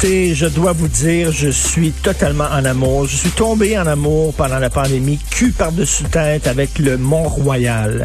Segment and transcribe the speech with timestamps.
[0.00, 3.06] Je dois vous dire, je suis totalement en amour.
[3.06, 8.04] Je suis tombé en amour pendant la pandémie, cul par-dessus tête avec le Mont-Royal.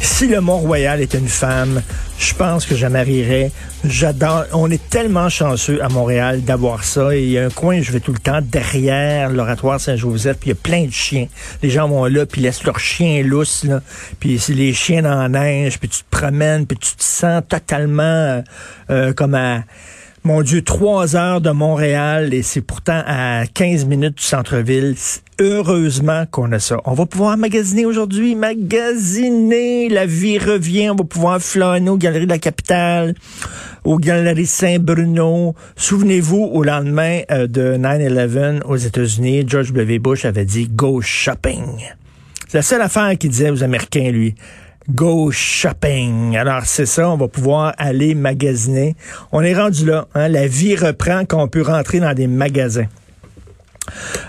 [0.00, 1.82] Si le Mont-Royal était une femme,
[2.18, 3.52] je pense que je marierais.
[3.84, 4.44] J'adore.
[4.52, 7.14] On est tellement chanceux à Montréal d'avoir ça.
[7.14, 10.54] Il y a un coin, je vais tout le temps derrière l'oratoire Saint-Joseph, puis il
[10.54, 11.26] y a plein de chiens.
[11.62, 13.82] Les gens vont là, puis laissent leurs chiens lousses, là.
[14.18, 17.42] Puis c'est les chiens dans la neige, puis tu te promènes, puis tu te sens
[17.46, 18.42] totalement
[18.90, 19.60] euh, comme à
[20.26, 24.94] mon Dieu, trois heures de Montréal et c'est pourtant à 15 minutes du centre-ville.
[25.38, 26.78] Heureusement qu'on a ça.
[26.86, 29.90] On va pouvoir magasiner aujourd'hui, magasiner.
[29.90, 30.90] La vie revient.
[30.90, 33.14] On va pouvoir flâner aux Galeries de la Capitale,
[33.84, 35.54] aux Galeries Saint-Bruno.
[35.76, 39.98] Souvenez-vous, au lendemain euh, de 9-11 aux États-Unis, George W.
[39.98, 41.84] Bush avait dit «Go shopping».
[42.48, 44.34] C'est la seule affaire qu'il disait aux Américains, lui.
[44.90, 46.36] Go shopping.
[46.36, 48.96] Alors c'est ça, on va pouvoir aller magasiner.
[49.32, 50.08] On est rendu là.
[50.14, 50.28] Hein?
[50.28, 52.86] La vie reprend quand on peut rentrer dans des magasins.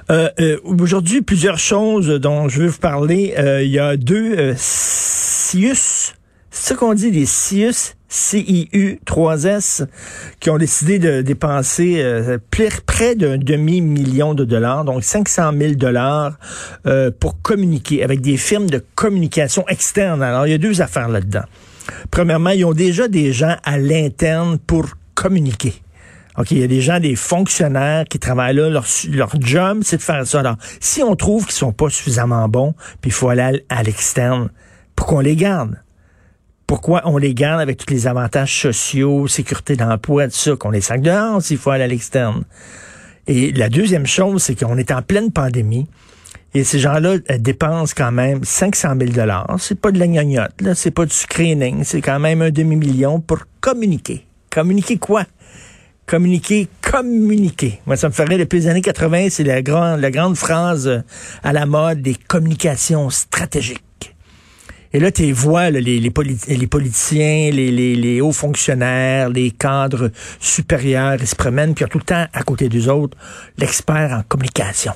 [0.10, 3.34] Euh, euh, Aujourd'hui, plusieurs choses dont je veux vous parler.
[3.38, 6.14] Euh, il y a deux euh, CIUS,
[6.56, 9.86] c'est ça qu'on dit, des CIUS, CIU 3S,
[10.40, 12.38] qui ont décidé de dépenser euh,
[12.88, 16.38] près d'un demi-million de dollars, donc 500 000 dollars
[16.88, 20.24] euh, pour communiquer avec des firmes de communication externe.
[20.24, 21.44] Alors, il y a deux affaires là-dedans.
[22.10, 25.74] Premièrement, ils ont déjà des gens à l'interne pour communiquer.
[26.38, 29.98] OK, il y a des gens, des fonctionnaires qui travaillent là, leur, leur job, c'est
[29.98, 30.40] de faire ça.
[30.40, 34.50] Alors, si on trouve qu'ils sont pas suffisamment bons, puis il faut aller à l'externe,
[34.96, 35.76] pour qu'on les garde?
[36.68, 40.82] Pourquoi on les garde avec tous les avantages sociaux, sécurité d'emploi, tout ça, qu'on les
[40.82, 42.44] sac dehors s'il faut aller à l'externe.
[43.28, 45.88] Et la deuxième chose, c'est qu'on est en pleine pandémie.
[46.54, 49.56] Et ces gens-là dépensent quand même 500 000 dollars.
[49.60, 50.74] C'est pas de la gnognotte, là.
[50.74, 51.84] C'est pas du screening.
[51.84, 54.26] C'est quand même un demi-million pour communiquer.
[54.50, 55.26] Communiquer quoi?
[56.06, 57.82] Communiquer, communiquer.
[57.86, 61.04] Moi, ça me ferait depuis les années 80, c'est la grande, la grande phrase
[61.44, 64.15] à la mode des communications stratégiques.
[64.96, 66.10] Et là, tu vois les, les, les,
[66.68, 72.06] politiciens, les, hauts fonctionnaires, les cadres supérieurs, ils se promènent, puis ils ont tout le
[72.06, 73.18] temps à côté des autres
[73.58, 74.94] l'expert en communication.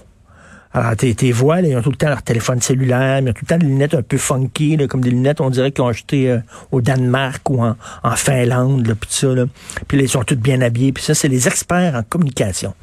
[0.71, 3.47] Alors, tes vois, ils ont tout le temps leur téléphone cellulaire, ils ont tout le
[3.47, 6.39] temps des lunettes un peu funky, comme des lunettes, on dirait qu'ils ont acheté euh,
[6.71, 7.75] au Danemark ou en,
[8.15, 9.27] Finlande, là, puis ça.
[9.27, 9.47] Là.
[9.89, 10.93] Puis là, ils sont tous bien habillés.
[10.93, 12.73] Puis ça, c'est les experts en communication.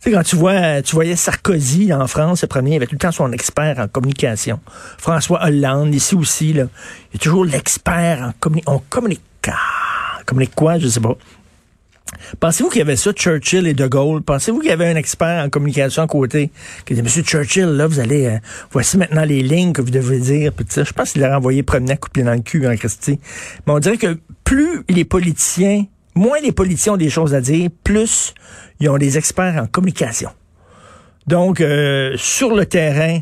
[0.00, 2.94] Tu sais, quand tu vois, tu voyais Sarkozy en France, le premier, il avait tout
[2.94, 4.58] le temps son expert en communication.
[4.96, 6.64] François Hollande, ici aussi, là,
[7.10, 8.76] il y a toujours l'expert en communication.
[8.76, 9.20] On communique.
[10.24, 11.18] Communique quoi, je sais pas.
[12.40, 14.22] Pensez-vous qu'il y avait ça, Churchill et De Gaulle?
[14.22, 16.50] Pensez-vous qu'il y avait un expert en communication à côté
[16.86, 18.38] qui disait, Monsieur Churchill, là, vous allez, euh,
[18.72, 20.54] voici maintenant les lignes que vous devez dire.
[20.54, 23.20] Puis je pense qu'il l'a renvoyé promener à couper dans le cul en Christie.
[23.66, 25.84] Mais on dirait que plus les politiciens
[26.20, 28.34] moins les politiciens ont des choses à dire, plus
[28.78, 30.30] ils ont des experts en communication.
[31.26, 33.20] Donc, euh, sur le terrain,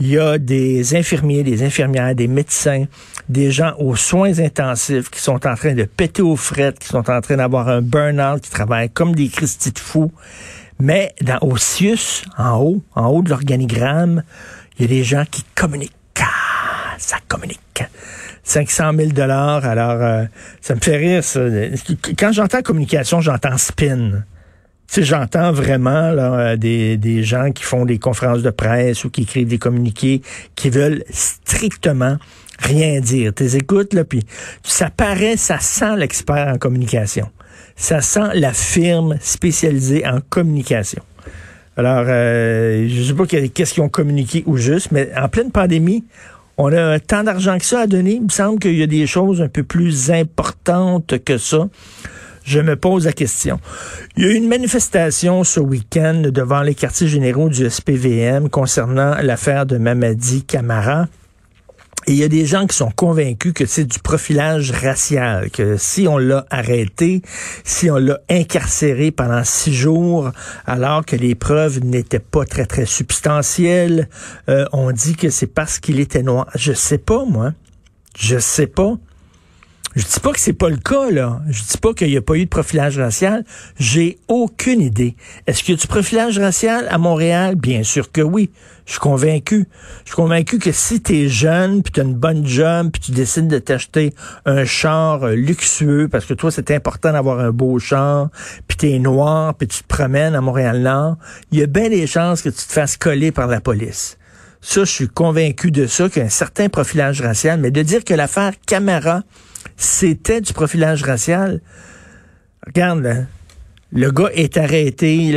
[0.00, 2.84] il y a des infirmiers, des infirmières, des médecins,
[3.28, 7.10] des gens aux soins intensifs qui sont en train de péter aux frettes, qui sont
[7.10, 10.12] en train d'avoir un burn-out, qui travaillent comme des Christi de fous.
[10.78, 11.56] Mais dans au
[12.38, 14.22] en haut, en haut de l'organigramme,
[14.78, 15.92] il y a des gens qui communiquent.
[16.20, 17.82] Ah, ça communique.
[18.48, 19.64] 500 000 dollars.
[19.66, 20.24] Alors, euh,
[20.60, 21.22] ça me fait rire.
[21.22, 21.40] Ça.
[22.18, 24.24] Quand j'entends communication, j'entends spin.
[24.90, 29.10] Tu j'entends vraiment là, euh, des, des gens qui font des conférences de presse ou
[29.10, 30.22] qui écrivent des communiqués
[30.54, 32.16] qui veulent strictement
[32.58, 33.34] rien dire.
[33.34, 34.22] Tu écoutes, là, puis
[34.62, 37.30] ça paraît, ça sent l'expert en communication.
[37.76, 41.02] Ça sent la firme spécialisée en communication.
[41.76, 46.04] Alors, euh, je sais pas qu'est-ce qu'ils ont communiqué ou juste, mais en pleine pandémie,
[46.58, 48.14] on a tant d'argent que ça à donner.
[48.14, 51.68] Il me semble qu'il y a des choses un peu plus importantes que ça.
[52.42, 53.60] Je me pose la question.
[54.16, 59.14] Il y a eu une manifestation ce week-end devant les quartiers généraux du SPVM concernant
[59.22, 61.06] l'affaire de Mamadi Camara.
[62.08, 65.76] Et il y a des gens qui sont convaincus que c'est du profilage racial, que
[65.76, 67.20] si on l'a arrêté,
[67.64, 70.30] si on l'a incarcéré pendant six jours,
[70.64, 74.08] alors que les preuves n'étaient pas très, très substantielles,
[74.48, 76.46] euh, on dit que c'est parce qu'il était noir.
[76.54, 77.52] Je sais pas, moi.
[78.18, 78.94] Je sais pas.
[79.96, 81.40] Je dis pas que c'est pas le cas, là.
[81.48, 83.44] Je dis pas qu'il n'y a pas eu de profilage racial.
[83.78, 85.16] J'ai aucune idée.
[85.46, 87.56] Est-ce qu'il y a du profilage racial à Montréal?
[87.56, 88.50] Bien sûr que oui.
[88.84, 89.66] Je suis convaincu.
[90.04, 93.00] Je suis convaincu que si tu es jeune, puis tu as une bonne job, puis
[93.00, 94.14] tu décides de t'acheter
[94.44, 98.28] un char euh, luxueux, parce que toi, c'est important d'avoir un beau char,
[98.66, 101.16] puis tu es noir, puis tu te promènes à Montréal-Nord,
[101.50, 104.16] il y a bien des chances que tu te fasses coller par la police.
[104.60, 107.82] Ça, je suis convaincu de ça, qu'il y a un certain profilage racial, mais de
[107.82, 109.22] dire que l'affaire Camara,
[109.76, 111.60] c'était du profilage racial.
[112.66, 113.26] Regarde,
[113.92, 115.32] le gars est arrêté,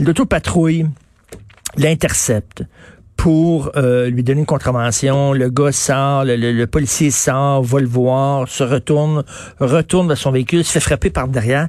[0.00, 0.86] l'autopatrouille
[1.76, 2.64] l'intercepte
[3.16, 5.32] pour euh, lui donner une contravention.
[5.32, 9.24] Le gars sort, le, le, policier sort, va le voir, se retourne,
[9.58, 11.68] retourne dans son véhicule, se fait frapper par derrière.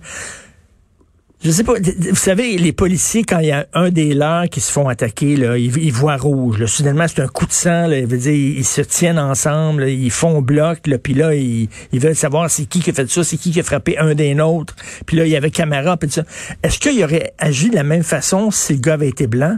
[1.43, 1.73] Je sais pas.
[1.79, 5.35] Vous savez, les policiers, quand il y a un des leurs qui se font attaquer,
[5.35, 6.59] là, ils, voient rouge.
[6.59, 6.67] Là.
[6.67, 7.87] Soudainement, c'est un coup de sang.
[7.87, 10.85] Là, ils, se tiennent ensemble, ils font bloc.
[10.85, 13.59] Là, puis là, ils, veulent savoir c'est qui qui a fait ça, c'est qui qui
[13.59, 14.75] a frappé un des nôtres.
[15.07, 15.97] Puis là, il y avait caméra.
[15.97, 16.23] Puis ça.
[16.61, 19.57] Est-ce qu'il aurait agi de la même façon si le gars avait été blanc?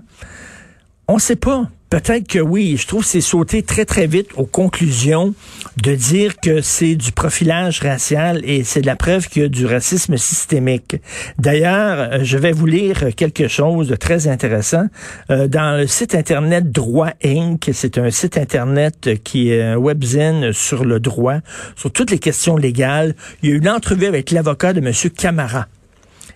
[1.10, 1.68] On sait pas.
[1.94, 2.76] Peut-être que oui.
[2.76, 5.36] Je trouve que c'est sauter très, très vite aux conclusions
[5.78, 9.48] de dire que c'est du profilage racial et c'est de la preuve qu'il y a
[9.48, 10.96] du racisme systémique.
[11.38, 14.88] D'ailleurs, je vais vous lire quelque chose de très intéressant.
[15.30, 20.52] Euh, dans le site Internet Droit Inc., c'est un site Internet qui est un webzine
[20.52, 21.42] sur le droit,
[21.76, 23.14] sur toutes les questions légales.
[23.44, 24.92] Il y a eu une entrevue avec l'avocat de M.
[25.16, 25.68] Camara.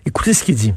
[0.05, 0.73] Écoutez ce qu'il dit.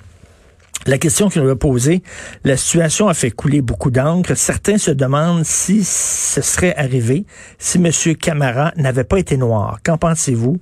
[0.87, 2.03] La question qu'il nous a posée,
[2.45, 4.35] la situation a fait couler beaucoup d'encre.
[4.35, 7.27] Certains se demandent si ce serait arrivé
[7.59, 7.91] si M.
[8.17, 9.81] Camara n'avait pas été noir.
[9.85, 10.59] Qu'en pensez-vous?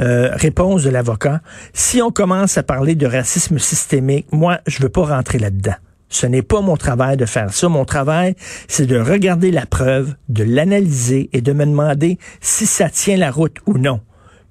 [0.00, 1.42] Euh, réponse de l'avocat.
[1.74, 5.74] Si on commence à parler de racisme systémique, moi, je veux pas rentrer là-dedans.
[6.08, 7.68] Ce n'est pas mon travail de faire ça.
[7.68, 8.34] Mon travail,
[8.66, 13.30] c'est de regarder la preuve, de l'analyser et de me demander si ça tient la
[13.30, 14.00] route ou non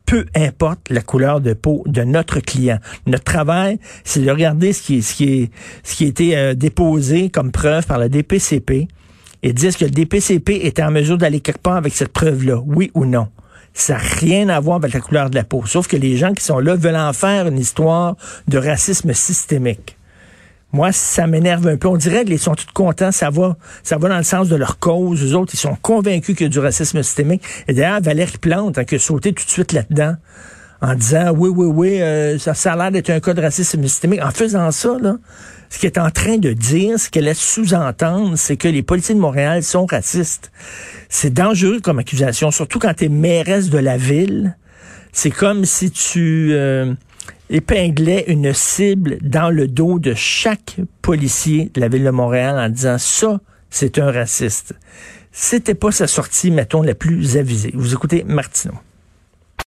[0.09, 2.79] peu importe la couleur de peau de notre client.
[3.05, 5.51] Notre travail, c'est de regarder ce qui, ce qui,
[5.83, 8.87] ce qui a été euh, déposé comme preuve par la DPCP
[9.43, 12.89] et dire que le DPCP était en mesure d'aller quelque part avec cette preuve-là, oui
[12.95, 13.27] ou non.
[13.75, 15.63] Ça n'a rien à voir avec la couleur de la peau.
[15.67, 18.15] Sauf que les gens qui sont là veulent en faire une histoire
[18.47, 19.98] de racisme systémique.
[20.71, 21.87] Moi, ça m'énerve un peu.
[21.87, 23.11] On dirait qu'ils sont tous contents.
[23.11, 25.23] Ça va, ça va dans le sens de leur cause.
[25.23, 27.41] Les autres, ils sont convaincus qu'il y a du racisme systémique.
[27.67, 30.15] Et d'ailleurs, Valérie Plante a que sauté tout de suite là-dedans
[30.81, 33.83] en disant oui, oui, oui, euh, ça, ça a l'air d'être un cas de racisme
[33.83, 34.21] systémique.
[34.23, 34.95] En faisant ça,
[35.69, 39.15] ce qu'elle est en train de dire, ce qu'elle laisse sous-entendre, c'est que les policiers
[39.15, 40.51] de Montréal sont racistes.
[41.09, 44.55] C'est dangereux comme accusation, surtout quand tu es mairesse de la ville.
[45.11, 46.49] C'est comme si tu...
[46.53, 46.93] Euh,
[47.49, 52.69] épinglait une cible dans le dos de chaque policier de la ville de Montréal en
[52.69, 54.73] disant ça, c'est un raciste.
[55.31, 57.71] C'était pas sa sortie, mettons, la plus avisée.
[57.73, 58.75] Vous écoutez Martineau.